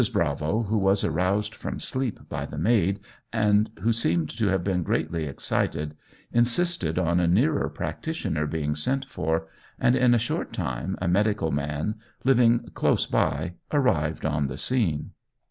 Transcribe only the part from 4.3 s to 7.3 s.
to have been greatly excited, insisted on a